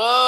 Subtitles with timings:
[0.00, 0.27] Oh.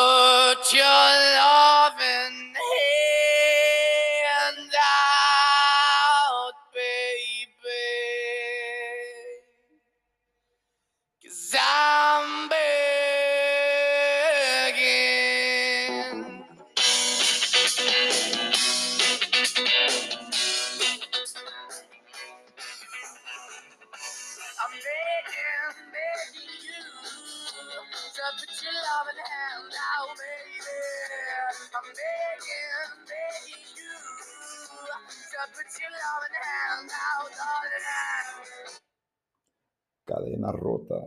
[40.04, 41.00] Cadena rota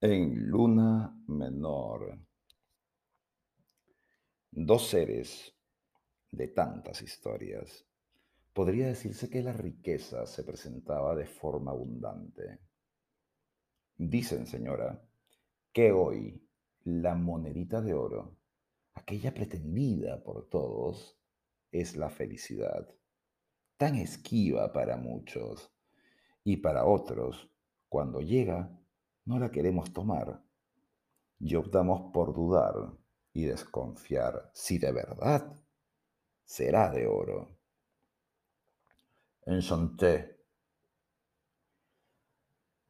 [0.00, 2.18] en luna menor.
[4.50, 5.54] Dos seres
[6.30, 7.86] de tantas historias.
[8.52, 12.60] Podría decirse que la riqueza se presentaba de forma abundante.
[13.96, 15.02] Dicen, señora,
[15.72, 16.46] que hoy
[16.84, 18.36] la monedita de oro,
[18.94, 21.18] aquella pretendida por todos,
[21.72, 22.88] es la felicidad.
[23.76, 25.70] Tan esquiva para muchos
[26.44, 27.50] y para otros,
[27.88, 28.70] cuando llega,
[29.26, 30.42] no la queremos tomar
[31.38, 32.74] y optamos por dudar
[33.32, 35.54] y desconfiar si de verdad
[36.44, 37.58] será de oro.
[39.44, 40.36] Enchanté.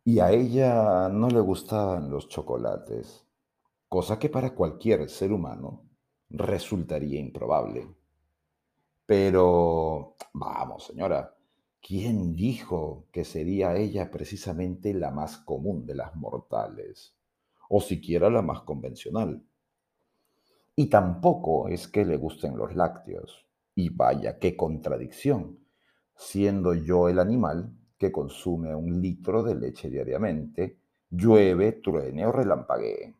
[0.04, 3.26] Y a ella no le gustaban los chocolates,
[3.88, 5.88] cosa que para cualquier ser humano
[6.28, 7.88] resultaría improbable.
[9.06, 11.36] Pero, vamos, señora,
[11.80, 17.14] ¿quién dijo que sería ella precisamente la más común de las mortales?
[17.68, 19.44] O siquiera la más convencional.
[20.74, 23.46] Y tampoco es que le gusten los lácteos.
[23.76, 25.60] Y vaya, qué contradicción,
[26.16, 30.78] siendo yo el animal que consume un litro de leche diariamente,
[31.10, 33.14] llueve, truene o relampaguee.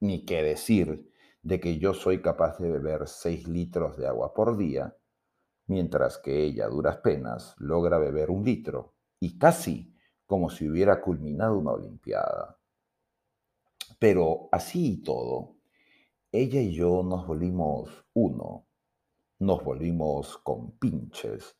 [0.00, 1.10] Ni qué decir
[1.46, 4.96] de que yo soy capaz de beber 6 litros de agua por día,
[5.68, 9.94] mientras que ella duras penas logra beber un litro, y casi
[10.26, 12.58] como si hubiera culminado una olimpiada.
[14.00, 15.54] Pero así y todo,
[16.32, 18.66] ella y yo nos volvimos uno,
[19.38, 21.56] nos volvimos compinches,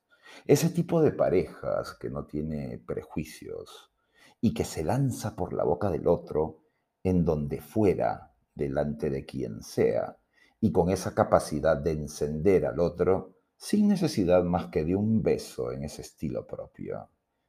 [0.47, 3.93] ese tipo de parejas que no tiene prejuicios
[4.41, 6.65] y que se lanza por la boca del otro
[7.05, 10.17] en donde fuera, delante de quien sea,
[10.61, 15.71] y con esa capacidad de encender al otro sin necesidad más que de un beso
[15.71, 17.09] en ese estilo propio,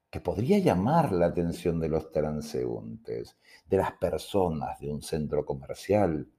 [0.09, 6.29] que podría llamar la atención de los transeúntes, de las personas de un centro comercial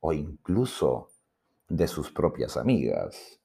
[0.00, 1.10] o incluso
[1.68, 3.40] de sus propias amigas.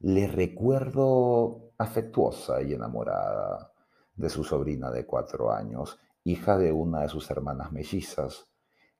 [0.00, 3.72] Le recuerdo afectuosa y enamorada
[4.14, 8.46] de su sobrina de cuatro años, hija de una de sus hermanas mellizas,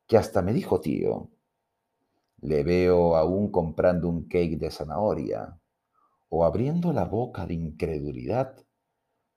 [0.07, 1.31] que hasta me dijo tío.
[2.41, 5.59] Le veo aún comprando un cake de zanahoria
[6.29, 8.57] o abriendo la boca de incredulidad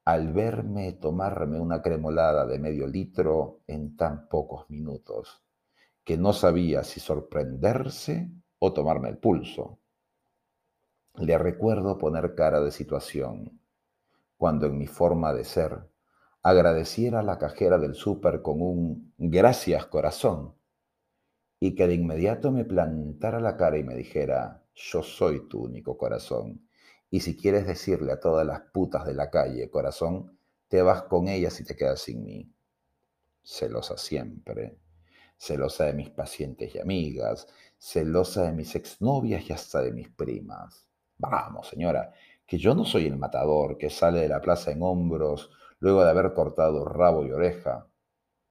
[0.06, 5.44] al verme tomarme una cremolada de medio litro en tan pocos minutos,
[6.04, 9.80] que no sabía si sorprenderse o tomarme el pulso.
[11.16, 13.62] Le recuerdo poner cara de situación,
[14.38, 15.90] cuando en mi forma de ser
[16.42, 20.59] agradeciera a la cajera del súper con un gracias corazón
[21.60, 25.98] y que de inmediato me plantara la cara y me dijera, yo soy tu único
[25.98, 26.68] corazón.
[27.10, 30.38] Y si quieres decirle a todas las putas de la calle, corazón,
[30.68, 32.50] te vas con ellas y te quedas sin mí.
[33.44, 34.78] Celosa siempre,
[35.38, 40.88] celosa de mis pacientes y amigas, celosa de mis exnovias y hasta de mis primas.
[41.18, 42.14] Vamos, señora,
[42.46, 45.50] que yo no soy el matador que sale de la plaza en hombros
[45.80, 47.88] luego de haber cortado rabo y oreja,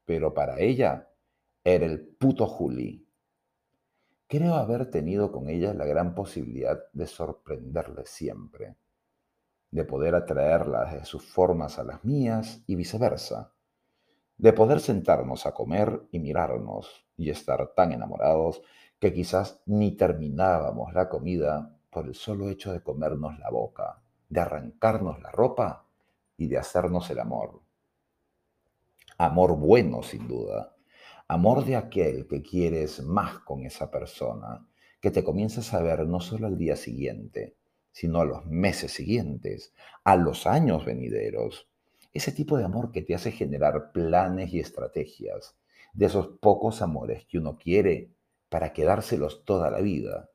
[0.05, 1.08] pero para ella
[1.75, 3.07] era el puto Juli.
[4.27, 8.77] Creo haber tenido con ella la gran posibilidad de sorprenderle siempre,
[9.71, 13.53] de poder atraerla de sus formas a las mías y viceversa,
[14.39, 18.63] de poder sentarnos a comer y mirarnos y estar tan enamorados
[18.99, 24.41] que quizás ni terminábamos la comida por el solo hecho de comernos la boca, de
[24.41, 25.87] arrancarnos la ropa
[26.37, 27.61] y de hacernos el amor.
[29.19, 30.78] Amor bueno, sin duda.
[31.31, 34.67] Amor de aquel que quieres más con esa persona,
[34.99, 37.59] que te comienzas a ver no solo al día siguiente,
[37.93, 41.69] sino a los meses siguientes, a los años venideros.
[42.15, 45.55] Ese tipo de amor que te hace generar planes y estrategias,
[45.93, 48.11] de esos pocos amores que uno quiere
[48.49, 50.31] para quedárselos toda la vida.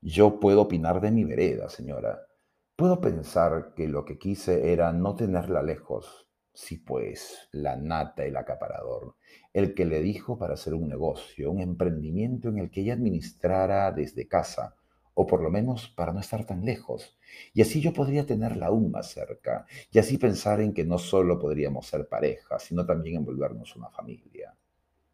[0.00, 2.26] Yo puedo opinar de mi vereda, señora.
[2.74, 6.27] Puedo pensar que lo que quise era no tenerla lejos,
[6.60, 9.14] Sí, pues, la nata, el acaparador,
[9.52, 13.92] el que le dijo para hacer un negocio, un emprendimiento en el que ella administrara
[13.92, 14.74] desde casa,
[15.14, 17.16] o por lo menos para no estar tan lejos.
[17.54, 21.38] Y así yo podría tenerla aún más cerca, y así pensar en que no solo
[21.38, 24.52] podríamos ser pareja, sino también envolvernos una familia.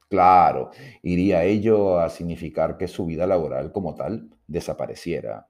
[0.09, 0.71] Claro,
[1.03, 5.49] iría ello a significar que su vida laboral como tal desapareciera,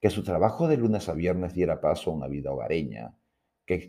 [0.00, 3.14] que su trabajo de lunes a viernes diera paso a una vida hogareña,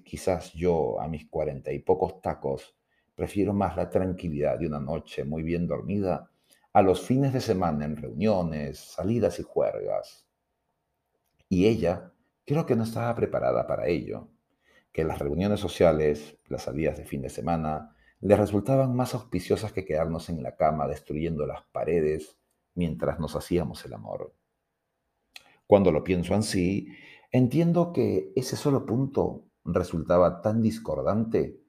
[0.03, 2.75] quizás yo, a mis cuarenta y pocos tacos,
[3.15, 6.31] prefiero más la tranquilidad de una noche muy bien dormida
[6.73, 10.27] a los fines de semana en reuniones, salidas y juergas.
[11.47, 12.11] Y ella
[12.45, 14.29] creo que no estaba preparada para ello,
[14.91, 19.85] que las reuniones sociales, las salidas de fin de semana, le resultaban más auspiciosas que
[19.85, 22.37] quedarnos en la cama destruyendo las paredes
[22.73, 24.33] mientras nos hacíamos el amor.
[25.67, 26.87] Cuando lo pienso así,
[27.31, 31.59] entiendo que ese solo punto resultaba tan discordante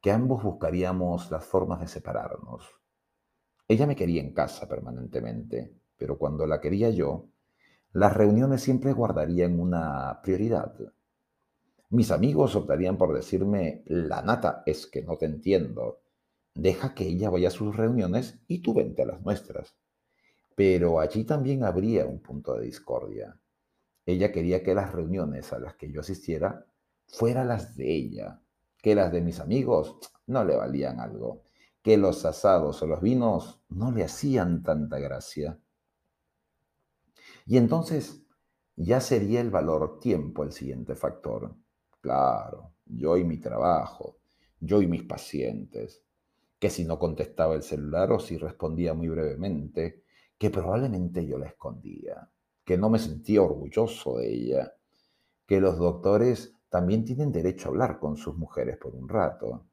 [0.00, 2.64] que ambos buscaríamos las formas de separarnos.
[3.66, 7.28] Ella me quería en casa permanentemente, pero cuando la quería yo,
[7.92, 10.74] las reuniones siempre guardarían una prioridad.
[11.90, 16.00] Mis amigos optarían por decirme, la nata es que no te entiendo.
[16.54, 19.76] Deja que ella vaya a sus reuniones y tú vente a las nuestras.
[20.56, 23.38] Pero allí también habría un punto de discordia.
[24.06, 26.66] Ella quería que las reuniones a las que yo asistiera
[27.06, 28.40] fuera las de ella,
[28.78, 31.44] que las de mis amigos no le valían algo,
[31.82, 35.58] que los asados o los vinos no le hacían tanta gracia.
[37.46, 38.24] Y entonces
[38.76, 41.54] ya sería el valor tiempo el siguiente factor.
[42.00, 44.18] Claro, yo y mi trabajo,
[44.60, 46.02] yo y mis pacientes,
[46.58, 50.04] que si no contestaba el celular o si respondía muy brevemente,
[50.38, 52.30] que probablemente yo la escondía,
[52.64, 54.74] que no me sentía orgulloso de ella,
[55.46, 59.68] que los doctores también tienen derecho a hablar con sus mujeres por un rato.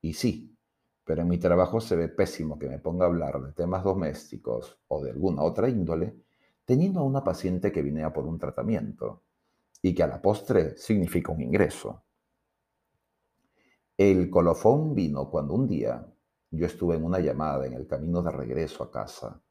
[0.00, 0.56] Y sí,
[1.02, 4.78] pero en mi trabajo se ve pésimo que me ponga a hablar de temas domésticos
[4.86, 6.14] o de alguna otra índole,
[6.64, 9.24] teniendo a una paciente que viene a por un tratamiento
[9.82, 12.04] y que a la postre significa un ingreso.
[13.96, 16.06] El colofón vino cuando un día
[16.52, 19.42] yo estuve en una llamada en el camino de regreso a casa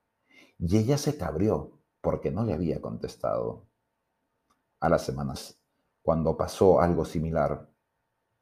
[0.57, 3.67] y ella se cabrió porque no le había contestado.
[4.79, 5.62] A las semanas
[6.03, 7.69] cuando pasó algo similar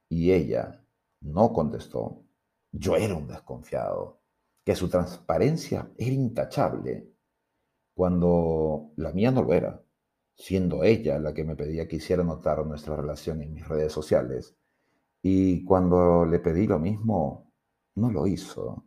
[0.10, 0.84] y ella
[1.22, 2.26] no contestó,
[2.72, 4.20] yo era un desconfiado,
[4.66, 7.14] que su transparencia era intachable,
[7.94, 9.82] cuando la mía no lo era,
[10.36, 14.56] siendo ella la que me pedía que hiciera notar nuestra relación en mis redes sociales,
[15.22, 17.54] y cuando le pedí lo mismo,
[17.96, 18.86] no lo hizo.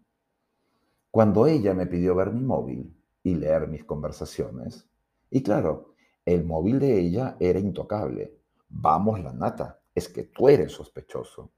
[1.12, 4.88] Cuando ella me pidió ver mi móvil y leer mis conversaciones,
[5.30, 5.94] y claro,
[6.24, 8.40] el móvil de ella era intocable,
[8.76, 11.52] Vamos la nata, es que tú eres sospechoso.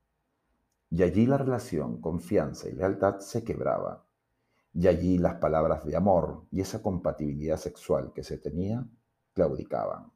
[0.90, 4.04] Y allí la relación, confianza y lealtad se quebraba.
[4.74, 8.86] Y allí las palabras de amor y esa compatibilidad sexual que se tenía
[9.32, 10.12] claudicaban.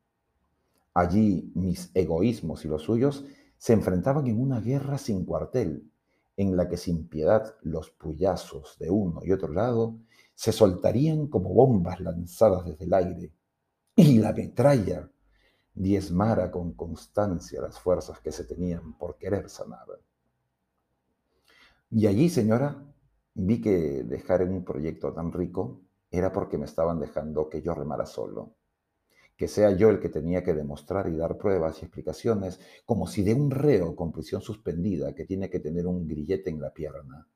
[0.95, 3.25] Allí mis egoísmos y los suyos
[3.57, 5.91] se enfrentaban en una guerra sin cuartel,
[6.37, 9.97] en la que sin piedad los puyazos de uno y otro lado
[10.35, 13.33] se soltarían como bombas lanzadas desde el aire,
[13.97, 15.11] y la metralla
[15.81, 19.87] diezmara con constancia las fuerzas que se tenían por querer sanar.
[21.91, 22.85] Y allí, señora,
[23.35, 27.75] vi que dejar en un proyecto tan rico era porque me estaban dejando que yo
[27.75, 28.57] remara solo,
[29.37, 33.23] que sea yo el que tenía que demostrar y dar pruebas y explicaciones, como si
[33.23, 37.27] de un reo con prisión suspendida que tiene que tener un grillete en la pierna.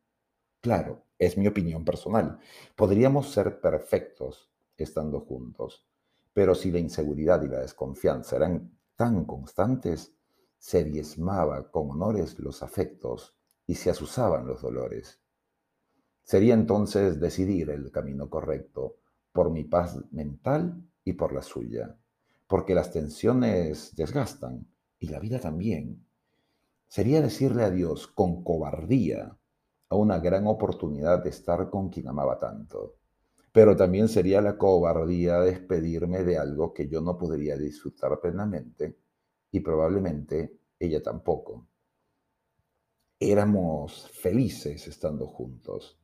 [0.61, 2.39] Claro, es mi opinión personal.
[2.77, 5.87] Podríamos ser perfectos estando juntos,
[6.35, 10.13] pero si la inseguridad y la desconfianza eran tan constantes,
[10.59, 13.37] se diezmaba con honores los afectos
[13.67, 15.21] y se asusaban los dolores.
[16.25, 18.97] Sería entonces decidir el camino correcto
[19.33, 21.97] por mi paz mental y por la suya,
[22.49, 24.67] porque las tensiones desgastan
[24.99, 26.05] y la vida también.
[26.89, 29.37] Sería decirle adiós con cobardía
[29.89, 32.97] a una gran oportunidad de estar con quien amaba tanto
[33.55, 38.99] pero también sería la cobardía despedirme de algo que yo no podría disfrutar plenamente
[39.53, 41.69] y probablemente ella tampoco.
[43.21, 46.01] Éramos felices estando juntos,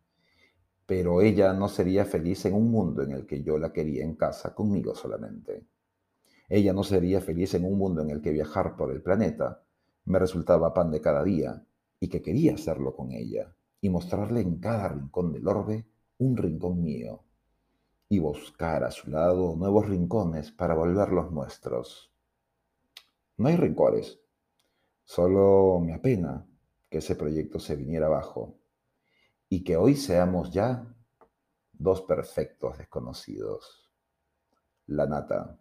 [0.87, 4.14] pero ella no sería feliz en un mundo en el que yo la quería en
[4.14, 5.66] casa conmigo solamente.
[6.49, 9.64] Ella no sería feliz en un mundo en el que viajar por el planeta
[10.04, 11.66] me resultaba pan de cada día
[11.99, 15.88] y que quería hacerlo con ella y mostrarle en cada rincón del orbe
[16.19, 17.25] un rincón mío
[18.12, 22.12] y buscar a su lado nuevos rincones para volverlos nuestros.
[23.37, 24.21] No hay rincones,
[25.05, 26.45] solo me apena
[26.90, 28.59] que ese proyecto se viniera abajo
[29.49, 30.93] y que hoy seamos ya
[31.73, 33.93] dos perfectos desconocidos.
[34.87, 35.61] La nata.